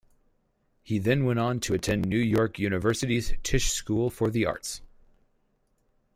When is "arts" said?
4.47-4.81